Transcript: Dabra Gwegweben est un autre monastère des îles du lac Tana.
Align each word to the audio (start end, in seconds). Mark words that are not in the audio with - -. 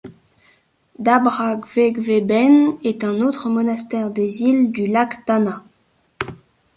Dabra 0.97 1.53
Gwegweben 1.57 2.73
est 2.83 3.03
un 3.03 3.21
autre 3.21 3.49
monastère 3.49 4.09
des 4.09 4.41
îles 4.41 4.71
du 4.71 4.87
lac 4.87 5.23
Tana. 5.27 5.63